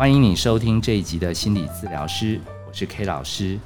[0.00, 3.60] 欢迎你收听这一集的心理治疗师，我是 K 老师。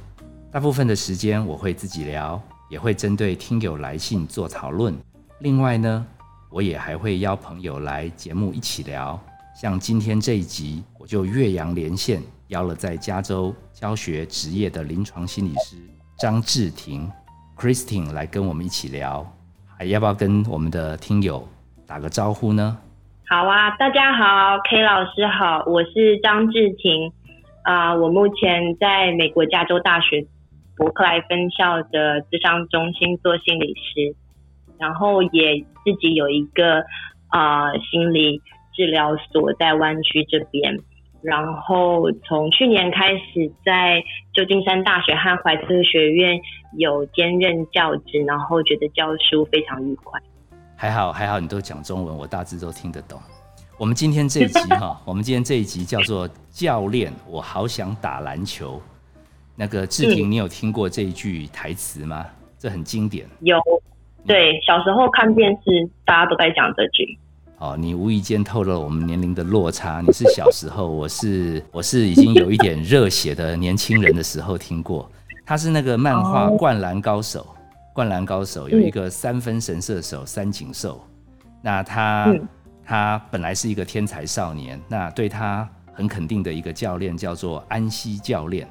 [0.51, 4.93] 大部分的时间我会自己聊，也会针对听友来信做讨论。
[5.39, 6.05] 另外呢，
[6.49, 9.17] 我也还会邀朋友来节目一起聊。
[9.55, 15.77] 像今天这一集，我就岳阳连线邀了在加州教学职业的临床心理师
[16.19, 17.09] 张志婷
[17.55, 19.25] （Christine） 来跟我们一起聊。
[19.77, 21.47] 还要不要跟我们的听友
[21.87, 22.77] 打个招呼呢？
[23.27, 27.11] 好啊，大家好，K 老师好，我是张志婷
[27.63, 30.27] 啊，我目前在美国加州大学
[30.77, 34.15] 伯克莱分校的智商中心做心理师，
[34.77, 36.83] 然后也自己有一个
[37.29, 38.39] 啊心理
[38.75, 40.77] 治疗所在湾区这边，
[41.23, 46.39] 然后从去年开始在旧金山大学和怀特学院
[46.77, 50.21] 有兼任教职，然后觉得教书非常愉快。
[50.85, 53.19] 还好还好，你都讲中文，我大致都听得懂。
[53.75, 58.79] 我们今天这一集哈， 我们今天这一集叫做“教练，我好想打篮球”。
[59.57, 62.23] 那个志平，你有听过这一句台词吗？
[62.59, 63.25] 这很经典。
[63.39, 63.57] 有，
[64.27, 67.17] 对，小时候看电视，大家都在讲这句。
[67.57, 70.01] 哦，你无意间透露我们年龄的落差。
[70.05, 75.09] 你是小时候，我是 我是已经有一点热血的年轻人的时候听过。
[75.47, 77.43] 他是那个漫画《灌篮高手》。
[77.95, 81.01] 灌篮高手有一个三分神射手三井寿，
[81.61, 82.35] 那他
[82.83, 88.67] 他本来是一个天才少年，那对他很肯定的一个教练叫做安西教练，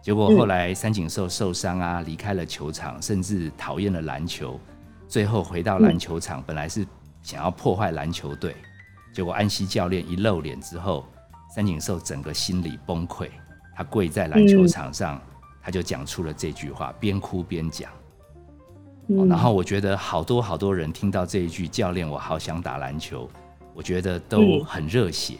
[0.00, 4.60] 结果后来三井寿受伤啊，离开了球场，甚至讨厌了篮球，
[5.08, 6.86] 最后回到篮球场，本来是
[7.22, 8.54] 想要破坏篮球队，
[9.12, 11.04] 结果安西教练一露脸之后，
[11.52, 13.28] 三井寿整个心理崩溃，
[13.74, 15.20] 他跪在篮球场上，
[15.60, 17.90] 他就讲出了这句话，边哭边讲。
[19.28, 23.28] 然后我觉得好多好多人听到这一句“教练，我好想打篮球”，
[23.72, 25.36] 我觉得都很热血。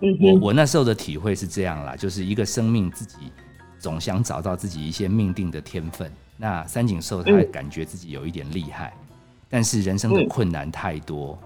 [0.00, 3.32] 我我那时候的体会是这样啦，就是一个生命自己
[3.78, 6.12] 总想找到自己一些命定的天分。
[6.36, 8.92] 那三井寿他感觉自己有一点厉害，
[9.48, 11.38] 但是人生的困难太多，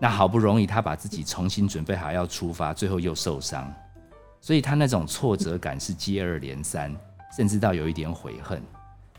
[0.00, 3.72] 那好不容易他把自己重新准备好要出发，最后又受伤，
[4.40, 6.92] 所以他那种挫折感是接二连三，
[7.36, 8.60] 甚至到有一点悔恨。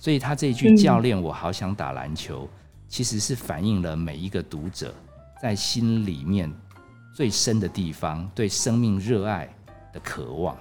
[0.02, 2.50] 所以他这一句“教练，我好想打篮球”，
[2.90, 4.92] 其实是反映了每一个读者
[5.40, 6.52] 在心里面
[7.14, 9.48] 最深的地方对生命热爱
[9.94, 10.58] 的渴望。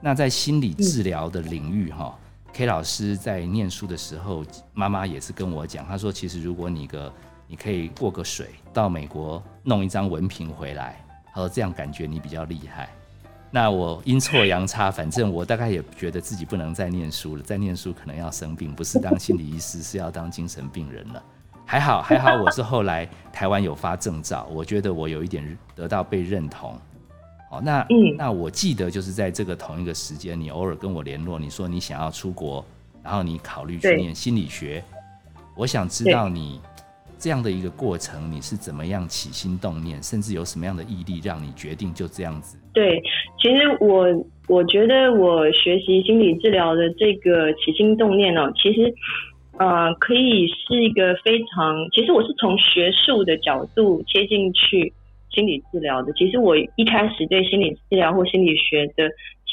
[0.00, 2.18] 那在心理治疗的领域，哈
[2.52, 4.44] ，K 老师在念书的时候，
[4.74, 7.14] 妈妈也是跟我讲，她说：“其实如果你个
[7.46, 11.00] 你可以过个水，到美国弄一张文凭回来，
[11.32, 12.92] 她说这样感觉你比较厉害。”
[13.54, 21.22] 那我阴错阳差，反正我大概也觉得自己不能再念书了，再念书可能要生病，不是当心理医师，是要当精神病人了。
[21.66, 26.74] 还好还好，我是后来台湾有发证照，我觉得我有一点得到被认同。
[27.50, 27.86] 好，那
[28.16, 32.64] 那我记得就是在这个同一个时间，你偶尔跟我联络，你说你想要出国，
[33.02, 34.82] 然后你考虑去念心理学，
[35.54, 36.58] 我想知道你。
[37.22, 42.58] 这样的一个过程，你是怎么样起心动念，甚至有什么样的毅力，让你决定就这样子？
[42.74, 43.00] 对，
[43.40, 44.08] 其实我
[44.48, 48.92] 我觉得我学习心理治疗的这个起心动念呢，其实
[49.56, 54.92] 呃可以是一个非常，其实我是从学术的角度切进去
[55.30, 56.12] 心理治疗的。
[56.14, 59.08] 其实我一开始对心理治疗或心理学的。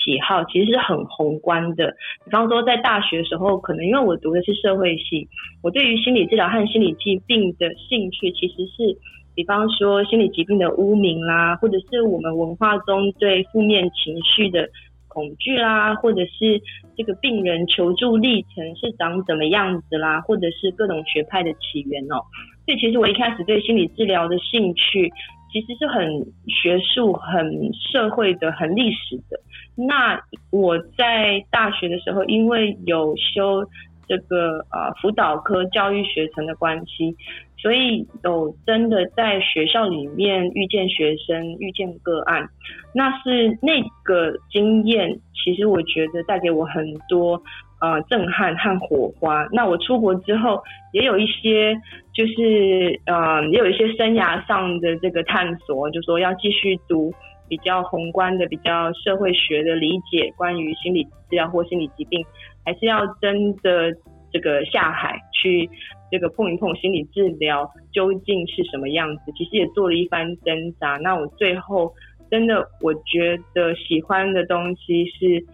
[0.09, 5.28] 喜好其实是很宏观的，比方说在大学时候，可能因为我读的是社会系，
[5.62, 8.97] 我对于心理治疗和心理疾病的兴趣其实是，
[9.36, 14.68] 比方说心理疾病的污名啦，或者是我们文化中对负面情绪的
[15.08, 16.59] 恐惧啦，或者是
[16.97, 22.18] 这个病人求助历程是长怎么样子啦，或者是各种学派的起源哦。
[22.66, 25.12] 所以其实我一开始对心理治疗的兴趣。
[25.52, 26.04] 其实是很
[26.48, 29.40] 学术、很社会的、很历史的。
[29.76, 30.22] 那
[30.52, 33.66] 我在大学的时候，因为有修
[34.08, 37.16] 这个呃辅导科教育学程的关系，
[37.58, 42.50] 所以有真的在学校里面遇见学生、遇见个案，
[42.94, 45.20] 那是那个经验。
[45.34, 47.41] 其实我觉得带给我很多。
[47.81, 49.47] 呃，震撼和火花。
[49.53, 50.61] 那我出国之后，
[50.91, 51.73] 也有一些，
[52.14, 57.14] 就是呃，也有一些生涯上的这个探索，就说要继续读
[57.47, 62.22] 比较宏观的、比较社会学的理解，关于心理治疗或心理疾病，
[62.66, 63.93] 还是要真的
[64.29, 65.70] 这个下海去
[66.11, 69.32] 这个碰一碰心理治疗究竟是什么样子。
[69.37, 70.97] 其实也做了一番挣扎。
[70.97, 71.93] 那我最后
[72.29, 75.46] 真的，我觉得喜欢的东西是。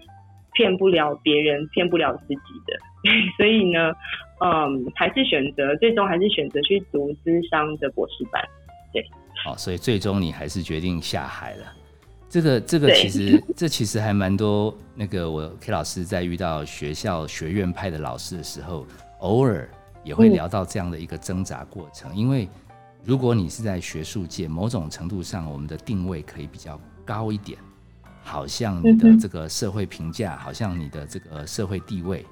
[0.55, 2.35] 骗不了别人，骗不了自己
[2.65, 2.79] 的，
[3.37, 3.93] 所以呢，
[4.39, 8.43] 嗯，还是选择最终还是选择去读智商的博士班，
[8.91, 9.05] 对。
[9.43, 11.65] 好，所以最终你还是决定下海了。
[12.27, 14.75] 这个这个其实 这其实还蛮多。
[14.95, 18.85] 那个我 K 老师在遇到学校学院派的老师的时候，
[19.19, 19.69] 偶尔
[20.03, 22.15] 也会聊到这样的一个挣扎过程。
[22.15, 22.47] 因为
[23.03, 27.59] 如果你是在学术界，某种程度上我们的定位可以比较高一点，
[28.25, 32.25] 好像你的这个社会评价，好像你的这个社会地位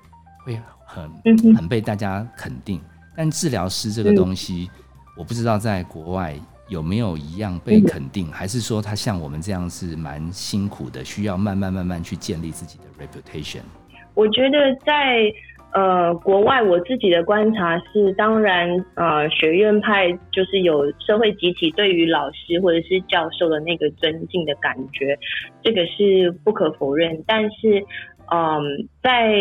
[0.43, 1.09] 会很
[1.55, 2.81] 很被大家肯定。
[3.15, 4.71] 但治疗师这个东西，
[5.15, 6.35] 我不知道在国外
[6.67, 13.61] 有没有一样被肯定，还是说他像我们这样是蛮辛苦的，需要慢慢慢慢去建立自己的 reputation。
[14.15, 15.31] 我觉得在
[15.73, 25.17] 呃国外，我自己的观察是，当然呃学院派就是有社会集体对于老师或者是教授的那个尊敬的感觉，
[25.61, 27.23] 这个是不可否认。
[27.27, 27.83] 但是
[28.31, 29.33] 嗯，在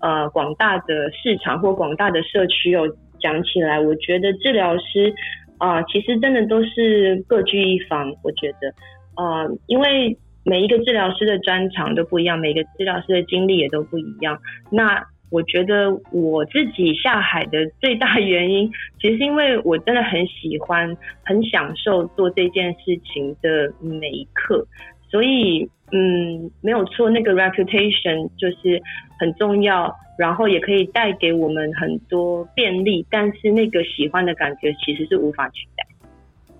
[0.00, 2.96] 呃广大的市场或广大的社区有。
[3.22, 5.14] 讲起来，我觉得治疗师
[5.58, 8.12] 啊，其实真的都是各具一方。
[8.24, 8.74] 我觉得，
[9.16, 14.36] 呃，因为每一个治疗师的专长都不一样，每个治疗师的经历也都不一样。
[14.72, 15.00] 那
[15.32, 18.70] 我觉得我自己下海的最大原因，
[19.00, 24.64] 其实是因为我真的很喜欢、很享受做这件事情的每一刻，
[25.10, 25.68] 所以。
[25.94, 28.82] 嗯，没有错，那个 reputation 就是
[29.18, 35.86] 很重要，然后也可以带给我们很多便利，但是那个喜欢的感觉其实是无法取代。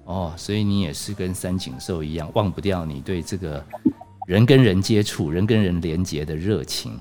[0.05, 3.65] 哦，所以你也是跟三井寿一样，忘不掉你对这个
[4.29, 6.93] 人跟人接触、人跟人连接的热情。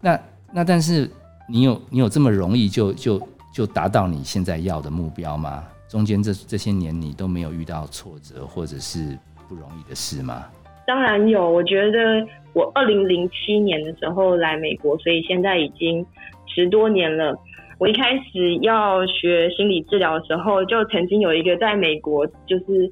[0.00, 0.18] 那
[0.52, 1.10] 那但是
[1.48, 3.20] 你有你有这么容易就就
[3.52, 5.64] 就达到你现在要的目标吗？
[5.88, 9.16] 中间这这些年你都没有遇到挫折或者是
[9.48, 10.44] 不容易的事吗？
[10.86, 16.04] 当然有，我觉得我二零零七年的时候来美国，所以现在已经
[16.46, 17.36] 十多年了。
[17.78, 22.90] 我一开始要学心理治疗的时候，就曾经有一个在美国，就是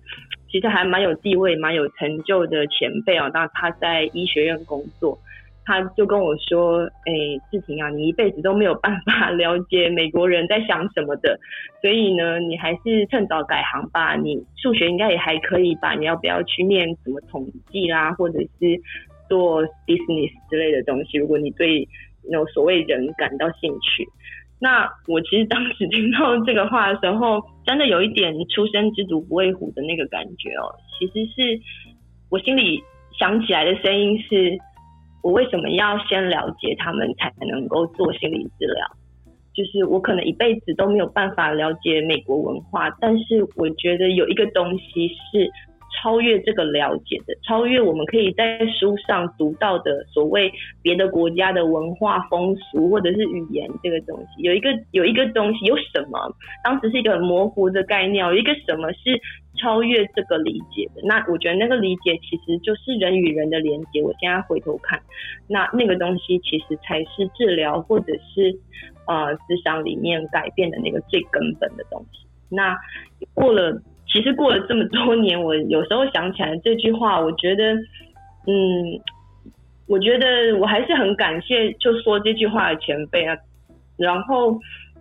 [0.50, 5.18] 其实还蛮有地位、蛮有成就的前辈啊，那他在医学院工作。
[5.66, 7.12] 他就跟我说：“哎，
[7.50, 11.40] 志婷啊，你一辈子都没有办法了解美国人在想什么的，
[11.81, 14.14] 所以呢，你还是趁早改行吧。
[14.14, 15.94] 你数学应该也还可以吧？
[15.94, 18.78] 你要不要去念什么统计啦，或者是
[19.26, 21.16] 做 business 之类的东西？
[21.16, 21.88] 如果你对
[22.31, 24.06] 那种所谓人感到兴趣，
[24.61, 30.69] 那我其实当时听到这个话的时候，真的有一点出生之犊不畏虎的那个感觉哦。
[30.99, 31.58] 其实是
[32.31, 32.82] 我心里
[33.19, 34.58] 想起来的声音是。”
[35.25, 38.87] 我为什么要先了解他们才能够做心理治疗？
[39.55, 45.50] 就是我可能一辈子都没有办法了解美国文化，但是我觉得有一个东西是。
[45.96, 50.52] 超越这个了解的，超越我们可以在书上读到的所谓
[50.82, 56.19] 别的国家的文化风俗或者是语言这个东西，有一个有一个东西有什么？
[56.62, 59.20] 当时是一个很模糊的概念，有一个什么是
[59.56, 61.02] 超越这个理解的？
[61.05, 64.02] 那我觉得那个理解其实就是人与人的连接。
[64.02, 65.00] 我现在回头看，
[65.49, 68.58] 那那个东西其实才是治疗或者是
[69.06, 72.26] 呃思想里面改变的那个最根本的东西。
[72.49, 72.76] 那
[73.32, 73.81] 过了。
[74.14, 77.75] 其实过了这么多年，我有时候想起来这句话，我觉得，
[78.46, 78.55] 嗯，
[79.88, 83.37] 我觉得我还是很感谢就说这句话的前辈啊。
[83.96, 84.56] 然后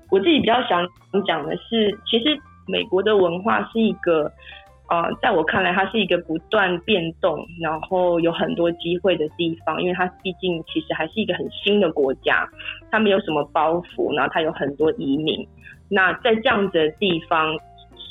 [0.10, 0.84] 我自己比较想
[1.28, 2.36] 讲的是，其实
[2.68, 4.24] 美国的文化是一个，
[4.90, 12.50] 呃，在我看来，它是一个不断变动，然后有很多机会的地方，因为它毕竟其实还是一个很新的国家，
[12.90, 15.48] 它没有什么包袱，然后它有很多移民。
[15.88, 17.56] 那在这样子的地方，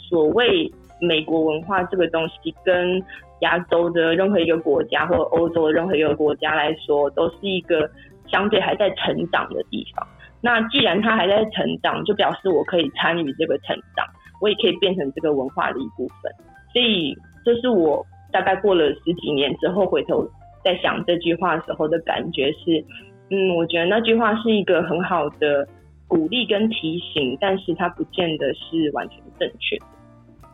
[0.08, 0.70] 所谓
[1.02, 3.02] 美国文化这个东西，跟
[3.40, 7.90] 亚洲的任何一个国家或欧洲的任何一个国家来说，都是一个
[8.28, 10.06] 相对还在成长的地方。
[10.40, 14.06] 那既然它还在成长，就表示我可以参与这个成长，
[14.40, 16.32] 我也可以变成这个文化的一部分。
[16.72, 20.28] 所以，这是我大概过了十几年之后回头
[20.64, 22.84] 在想这句话时候的感觉是：
[23.30, 25.66] 嗯，我觉得那句话是一个很好的
[26.08, 29.76] 鼓励跟提醒，但是它不见得是完全正确。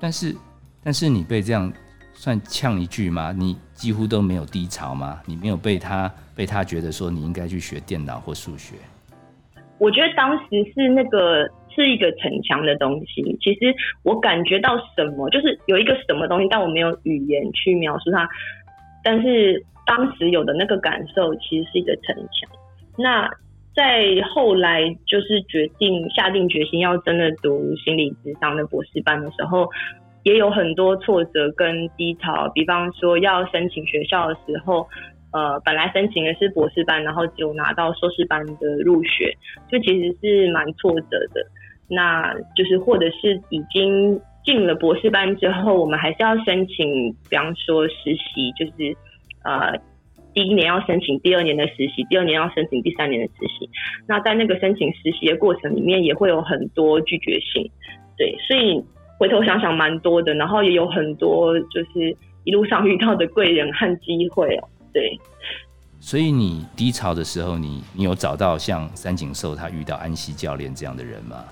[0.01, 0.35] 但是，
[0.83, 1.73] 但是你被这样
[2.15, 3.33] 算呛一句吗？
[3.37, 5.21] 你几乎都没有低潮吗？
[5.27, 8.77] 你没有被他被他觉得说你应该去学电脑或数学？
[9.79, 13.23] 我觉得当时是那个是一个逞强的东西。
[13.41, 18.29] 其实我感觉到什么，就是有一个什么东西，但我没有语言去描述它。
[19.05, 22.51] 但是当时有的那个感受，其实是一个逞强。
[22.97, 23.31] 那
[23.79, 24.03] 在
[24.35, 29.69] 后来就是决定下定决心要真的读心理智商的博士班的时候，
[30.25, 32.51] 也有很多挫折跟低潮。
[32.53, 34.85] 比方说要申请学校的时候，
[35.33, 39.33] 呃，本来申请的是博士班，然后就拿到硕士班的入学，
[39.71, 41.47] 就其实是蛮挫折的。
[41.89, 48.97] 那就是或者是已经进了博士班之后，我们还是要申请，比方说实习，就是
[49.45, 49.79] 呃。
[50.39, 53.69] 第一年要申请第二年的实习，第二年要申请第三年的实习。
[54.07, 57.69] 那在那个申请实习的过程里面，也会有很多拒绝信，
[58.17, 58.81] 对，所以
[59.19, 60.33] 回头想想蛮多的。
[60.35, 65.19] 然后也有很多就是一路上遇到的贵人和机会哦，对。
[65.99, 71.47] 所以你低潮的时候，你你有找到像三井寿他遇到安西教练这样的人吗？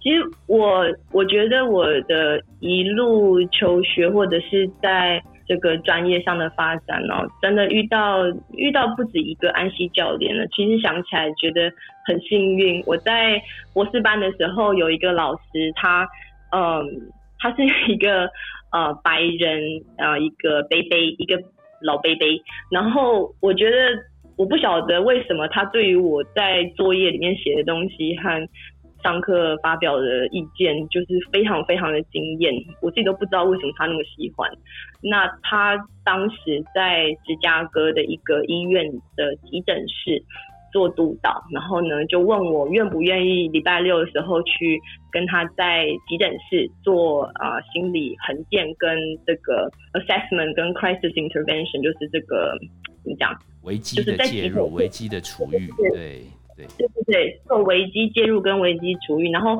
[0.00, 5.20] 其实我我觉得我的一路求学或者是在。
[5.48, 10.46] 这个专业上的发展哦，真的遇到遇到不止一个安息教练了。
[10.48, 11.72] 其实想起来觉得
[12.06, 12.84] 很幸运。
[12.86, 16.06] 我在博士班的时候有一个老师，他
[16.52, 16.84] 嗯，
[17.38, 18.30] 他是一个
[18.72, 19.60] 呃白人
[19.96, 21.40] 呃一个贝贝一个
[21.80, 22.42] 老贝贝。
[22.70, 23.76] 然后我觉得
[24.36, 28.46] 我不晓得为什么他对于我在作业里面写的东西和。
[29.02, 34.50] 上课发表的意见就是非常非常的惊艳，我自己都不知道为什么他那么喜欢。
[35.00, 38.84] 那他当时在芝加哥的一个医院
[39.16, 40.22] 的急诊室
[40.72, 44.80] 做督导，然后呢就问我愿不愿意礼拜六的时候去
[45.12, 52.58] 跟他在急诊室做啊心理横件跟这个 assessment 跟 crisis intervention，就是这个
[53.04, 53.32] 怎么讲？
[53.62, 56.22] 危机的介入，危机的处遇，对。
[56.66, 59.58] 对对对，做危机介入跟危机处理，然后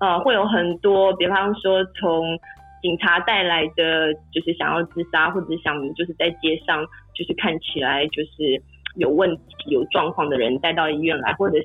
[0.00, 2.38] 呃会有很多，比方说从
[2.82, 8.62] 警察带来的，就是想要自杀或者想就是在街上就是看起来就是
[8.96, 11.64] 有问题有状况的人带到医院来，或者是。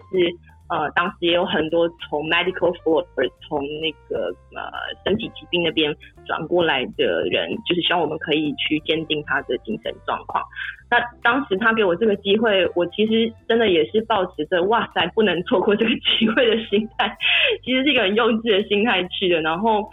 [0.68, 3.06] 呃，当时也有很多从 medical floor
[3.48, 4.62] 从那个呃
[5.04, 5.96] 身体疾病那边
[6.26, 10.44] 转过来的人，就是希望我们可以去鉴定他的精神状况。
[10.90, 17.16] 那当时他给我这个机会，我其实真的也是抱持着哇塞不能错过这个机会的心态，
[17.64, 19.90] 其实是一个很幼稚的心态去的，然后。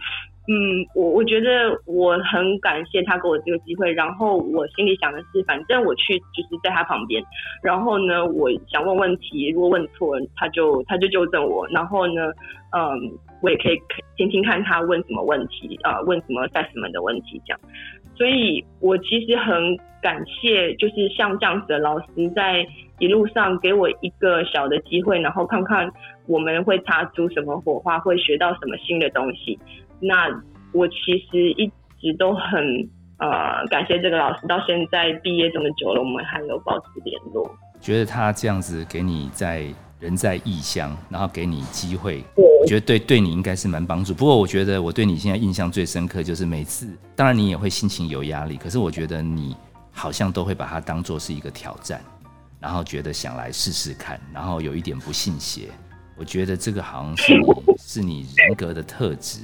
[0.48, 7.22] 嗯，我我觉得我很感谢他给我这个机会，然后我心里想的是，反正我去就是在他旁边，
[7.62, 12.26] 然后呢，我想问问题，如果问错，他就他就纠正我，然后呢，
[12.76, 13.80] 嗯，我也可以
[14.16, 17.60] 听听看他问什么问题啊，问什么在什么的问题这样，
[18.16, 19.54] 所以我其实很
[20.02, 22.66] 感谢，就是像这样子的老师在
[22.98, 25.88] 一路上给我一个小的机会，然后看看
[26.26, 29.56] 我们会擦出什么火花，会学到什么新的东西。
[30.02, 30.28] 那
[30.72, 30.94] 我其
[31.30, 31.66] 实一
[32.00, 37.48] 直都很呃感谢这个老师，到现在毕业这么久了，我们还有保持联络。
[37.80, 39.66] 觉得他这样子给你在
[40.00, 44.12] 人在异乡，然后给你机会，我觉得对对你应该是蛮帮助。
[44.12, 49.56] 不过我觉得我对你现在印象最深刻就是每次，当然你也会心情有压力，可是我觉得你
[49.92, 52.00] 好像都会把它当做是一个挑战，
[52.60, 55.68] 然后觉得想来试试看，然后有一点不信邪。
[56.16, 57.46] 我觉得这个好像是你
[57.78, 59.40] 是你人格的特质。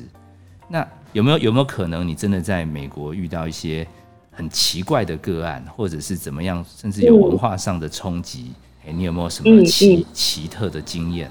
[0.68, 3.86] 那有没有有没有可能你真的在美国遇到一些
[4.30, 8.52] 很奇怪的个案，或者是怎么样，甚至有文化上的冲击？
[8.86, 11.30] 哎，你有没有什么奇奇特的经验？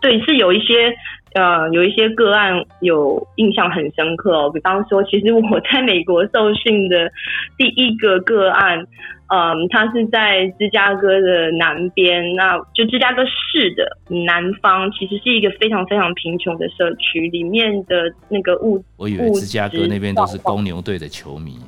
[0.00, 0.94] 对，是有一些
[1.36, 4.50] 呃，有一些个案有印象很深刻哦。
[4.50, 7.12] 比方说，其实我在美国受训的
[7.58, 8.86] 第一个个案。
[9.28, 21.58] 嗯，他是在芝加哥的南边，那就芝加哥市的南方，其实是一个非常非常贫穷的社区，里面的那个物，我以为芝加哥那边都是公牛队的球迷。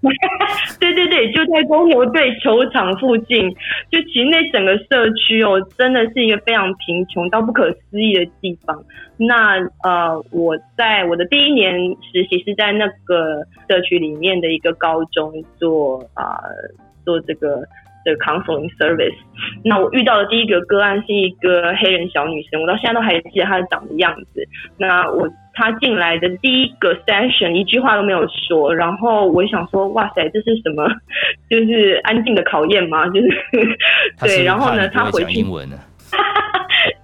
[0.80, 3.50] 对对对，就在公牛队球场附近，
[3.90, 8.84] 就其实那整个社区哦，真的是一个非常贫穷到不可思议的地方。
[9.16, 11.74] 那呃，我在我的第一年
[12.12, 16.38] 实习是在那个社区里面的一个高中做啊。
[17.04, 17.62] 做这个
[18.04, 19.14] 的 counseling service，
[19.64, 24.46] 那我遇到的第一个个案是一个黑人小女生，我到现在都还记得她长的样子。
[24.76, 30.86] 那我她进来的第一个 session 一句话都没有说，然后我想说，哇塞，这是什么？
[31.50, 33.06] 就是安静的考验吗？
[33.10, 33.28] 就是
[34.20, 35.76] 对，然后呢，她回去英文呢？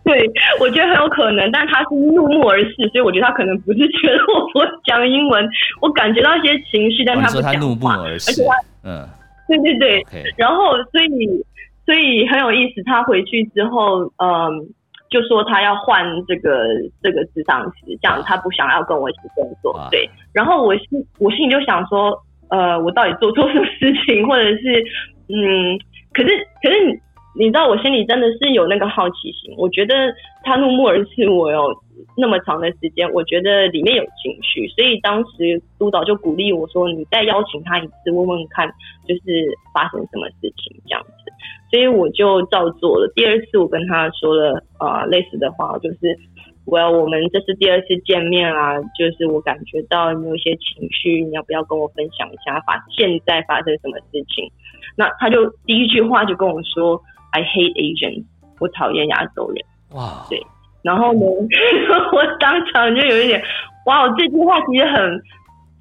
[0.04, 5.46] 对，我觉得很有可能，但他是怒目而视，所以我觉得他可能不是觉得我不讲英文，
[5.80, 8.42] 我感觉到一些情绪，但他不讲话，而且
[8.84, 9.06] 嗯。
[9.46, 10.04] 对对对，
[10.36, 11.28] 然后所以
[11.84, 12.82] 所以很有意思。
[12.84, 14.66] 他回去之后，嗯，
[15.10, 16.66] 就说他要换这个
[17.02, 19.78] 这个智商师，这样他不想要跟我一起工作。
[19.90, 22.18] 对，然后我心我心里就想说，
[22.50, 24.84] 呃，我到底做错什么事情，或者是
[25.28, 25.78] 嗯，
[26.12, 26.28] 可是
[26.62, 27.00] 可是
[27.36, 29.54] 你知道，我心里真的是有那个好奇心。
[29.58, 29.94] 我觉得
[30.42, 31.74] 他怒目而视我有
[32.16, 38.68] 那么长的时间，我觉得里面有情绪，所以当时督导就鼓励我说：“你再邀请他一次，问问看，
[39.06, 39.22] 就是
[39.72, 41.32] 发生什么事情这样子。”
[41.70, 43.12] 所以我就照做了。
[43.14, 46.16] 第二次我跟他说了啊类似的话，就是
[46.66, 54.50] ：“我要我们这是第二次见面啊，就是我感觉到你有一些情绪，你要不要跟我分享一下发现在发生什么事情？”
[54.96, 58.24] 那他就第一句话就跟我说：“I hate Asians，
[58.60, 59.64] 我讨厌亚洲人。”
[59.98, 60.40] 哇，对。
[60.84, 61.20] 然后呢，
[62.12, 63.42] 我当场就有一点，
[63.86, 65.22] 哇，这句话其实很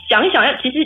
[0.10, 0.78] 想想，要其实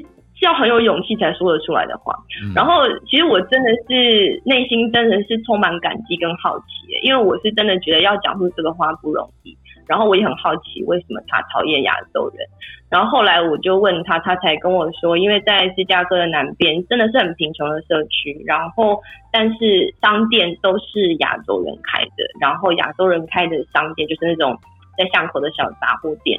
[0.45, 2.13] 要很有勇气才说得出来的话。
[2.55, 6.65] 然后，其实我真的是内心真的是充满感激跟好奇，
[7.03, 9.57] 因为我是真的觉得要讲出这个话不容易。
[9.87, 12.45] 然后我也很好奇，为什么他讨厌亚洲人？
[12.89, 18.99] 然后后来我就问他，他才跟我说，因为在芝加哥的南边真的是很贫穷的社区，然后
[19.31, 24.57] 但是商店都是亚洲人开的，然后亚洲人开的商店就是那种
[24.97, 26.37] 在巷口的小杂货店，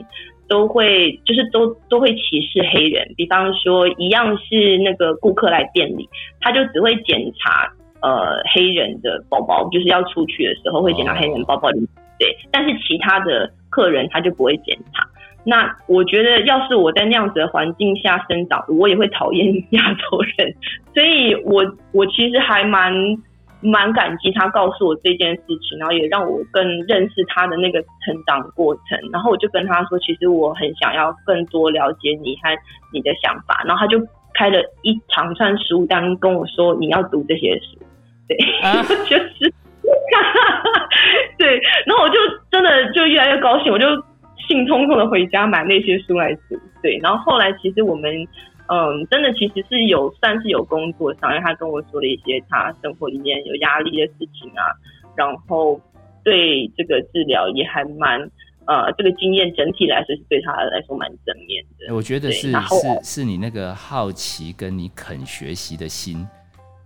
[0.49, 3.13] 都会就是都都会歧视黑人。
[3.17, 6.09] 比方说，一样是那个顾客来店里，
[6.41, 11.87] 他就只会检查呃黑人的包包，就是要出去的时候会检查黑人包包里。
[12.19, 15.07] 对，但是其他的客人他就不会检查。
[15.45, 20.53] 那我觉得，要是我在那样子的环境下生长，我也会讨厌亚洲人。
[20.93, 22.93] 所以，我我其实还蛮
[23.61, 28.99] 蛮感激他告诉我这件事情，然后也让我更认识他的那个成长过程。
[29.13, 32.57] 然后我就跟他说，其实我很想要更多了解你和
[32.93, 33.63] 你的想法。
[33.67, 33.99] 然后他就
[34.35, 37.79] 开了一长串书单跟我说，你要读这些书。
[38.29, 38.37] 对，
[39.09, 39.53] 就是。
[41.39, 42.17] 对，然后我就
[42.51, 43.87] 真的就越来越高兴，我就
[44.49, 46.59] 兴冲冲的回家买那些书来读。
[46.83, 48.13] 对，然后后来其实我们
[48.69, 54.63] 嗯，真的其实是有算是有工作上，因为他跟我说了一些他生活里面有压力的事情啊，
[55.17, 55.81] 然后
[56.23, 58.21] 对这个治疗也还蛮
[58.67, 61.95] 呃，这个经验整体来说是对他来说蛮正面的。
[61.95, 66.27] 我觉得是是是你那个好奇跟你肯学习的心，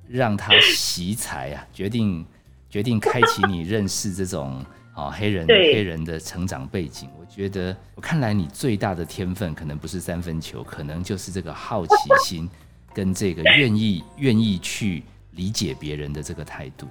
[0.08, 2.24] 让他习才啊，决定。
[2.72, 11.94] 决定开启你认识这种啊黑人黑人的成长背景，我觉得我看来你最大的天分可能不是三分球，可能就是这个好奇
[12.24, 12.48] 心
[12.92, 16.86] 跟这个愿意愿意去理解别人的这个态度。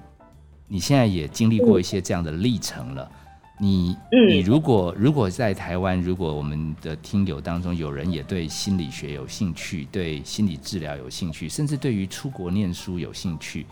[0.67, 3.11] 你现在也经历过一些这样的历程了，
[3.59, 3.95] 你
[4.29, 13.65] 你如果如果在台湾，如果我们的听友当中有人也对心理学有兴趣，对心理治疗有兴趣，甚至对于出国念书有兴趣。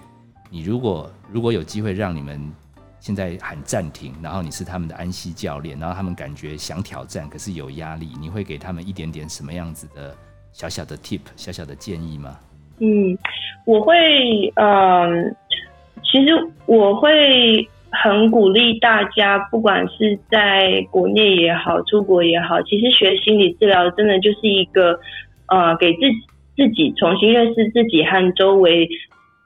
[0.51, 2.51] 你如果如果有机会让你们
[2.99, 10.15] 现在喊暂停，然后你是他们的安息教练，然后他们感觉想挑战，可是有压力，你会给他们一点点什么样子的
[10.51, 12.37] 小小的 tip、小小的建议吗？
[12.79, 13.17] 嗯，
[13.65, 13.95] 我会，
[14.55, 15.35] 嗯，
[16.03, 16.33] 其实
[16.65, 24.99] 我会很鼓励大家，不管是在国内也好，出国也好，其实学心理治疗真的就是一个，
[25.47, 25.99] 呃，给自
[26.55, 28.89] 自己重新认识自己和周围。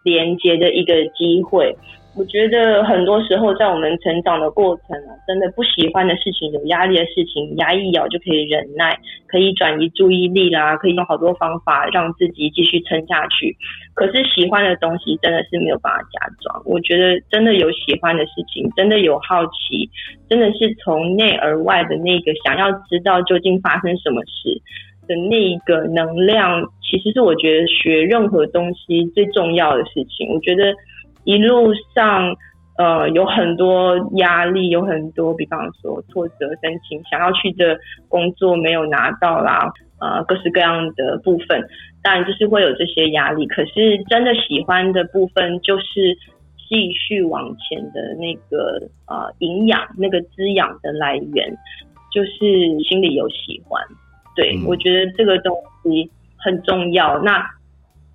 [0.06, 1.74] 连接的一个机会，
[2.16, 13.58] 我觉得很多时候在我们成长的过程啊，真的不喜欢的事情、有压力的事情，牙一咬就可以忍耐，可以转移注意力啦，可以用好多方法让自己继续撑下去。
[13.96, 16.62] 可是喜欢的东西真的是没有办法假装。
[16.66, 19.90] 我觉得真的有喜欢的事情，真的有好奇，
[20.30, 24.62] 真的是从内而外的那个想要知道究竟发生什么事。
[25.06, 30.30] 的那一个能量，其实是我觉得学任何东西最重要的事情。
[30.34, 30.74] 我觉得
[31.24, 32.36] 一路上，
[32.78, 41.68] 呃，有很多压力，有很多，比方说挫折、申请想要去的工作没有拿到啦，呃，各式各样的部分，
[42.02, 43.46] 当然就是会有这些压力。
[43.48, 46.18] 可是真的喜欢的部分，就是
[46.70, 51.56] 继续往前的那个呃营养，那个滋养的来源，
[52.12, 53.82] 就是心里有喜欢。
[54.36, 57.22] 对，我觉得这个东西很重要。
[57.22, 57.46] 那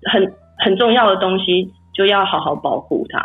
[0.03, 3.19] 很很重要的东西，就要好好保护它。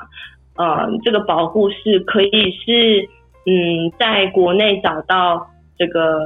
[0.56, 3.08] 嗯，这个保护是可以是
[3.46, 6.18] 嗯，在国内找到这个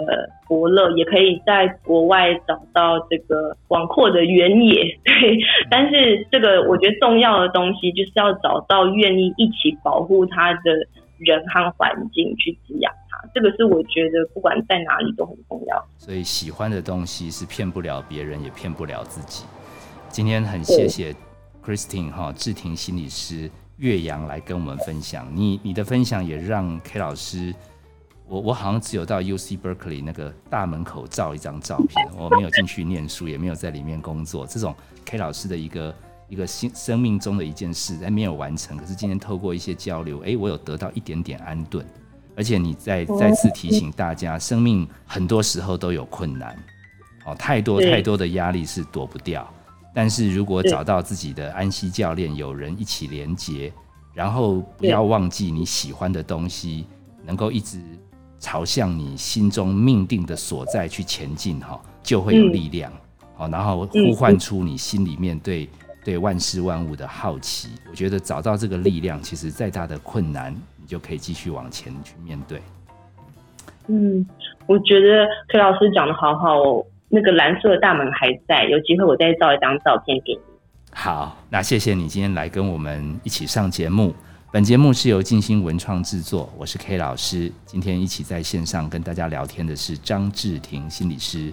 [0.48, 4.82] 伯乐，也可以在国外找到这个广阔的原野。
[5.04, 5.38] 对，
[5.70, 10.72] 但是这个我觉得重要的东西，就是要找到愿意一起保护它的
[11.18, 12.90] 人和环境去滋养。
[13.34, 19.44] 这个是我觉得不管在哪里都很重要，所以喜欢的东西是骗不了别人，也骗不了自己。
[20.08, 21.12] 今天很谢谢
[21.68, 27.54] Christine 哈志婷心理师岳阳来跟我们分享，你你的分享也让 K 老师，
[28.26, 34.46] 我我好像只有到 UC Berkeley 那个大门口照一张照片，我没有进去念书，也没有在里面工作。
[34.46, 35.94] 这种 K 老师的一个
[36.30, 41.84] 一个心生命中的一件事，还没有完成，可是今天透过一些交流，哎，我有得到一点点安顿。
[42.34, 46.56] 而且你再再次提醒大家，生命很多时候都有困难，
[47.26, 49.46] 哦，太多太多的压力是躲不掉。
[49.98, 53.72] 但是如果找到自己的安息教练，有人一起连接，
[54.14, 56.86] 然后不要忘记你喜欢的东西，
[57.24, 57.82] 能够一直
[58.38, 62.92] 朝向你心中命定的所在去前进，哈，就会有力量。
[63.34, 65.68] 好，然后呼唤出你心里面对。
[66.04, 67.70] 对万事万物的好奇。
[67.90, 72.62] 我觉得找到这个力量，其实再大的困难，你就可以继续往前去面对。
[73.88, 74.24] 嗯，
[74.68, 76.86] 我觉得 K 老师讲的好好哦。
[77.08, 80.40] 那个蓝色的大门还在，有机会我再照一张照片给你。
[80.92, 84.14] 好，那谢谢你今天来跟我们一起上节目。
[84.50, 87.50] 本节目是由静心文创制作，我是 K 老师。
[87.66, 91.52] 今天一起在线上跟大家聊天的是张志婷心理师。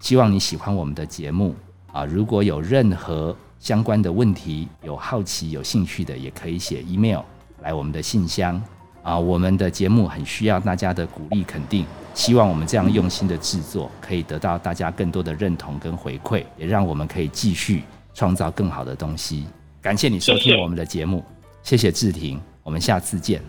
[0.00, 1.54] 希望你喜欢我们的节目
[1.92, 2.04] 啊！
[2.04, 7.20] 如果有任何相关的问题，有好奇、有兴趣的，也可以写 email
[7.62, 8.62] 来我们的信箱
[9.08, 9.18] 啊。
[9.18, 11.86] 我们的节目很需要大家的鼓励肯定。
[12.14, 19.46] 希望我们这样用心的制作，可以得到大家更多的认同跟回馈，也让我们可以继续创造更好的东西。
[19.80, 21.24] 感谢你收听我们的节目，
[21.62, 23.40] 谢谢志婷，我们下次见。